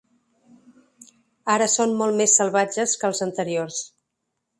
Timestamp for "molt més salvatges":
1.99-2.95